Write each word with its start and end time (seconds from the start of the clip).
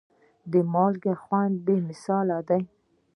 د 0.51 0.53
مالګې 0.73 1.13
خوند 1.23 1.55
بې 1.65 1.75
مثاله 1.87 2.37
دی. 2.47 2.61